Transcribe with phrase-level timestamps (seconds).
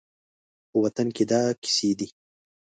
[0.69, 2.07] په وطن کې دا کیسې دي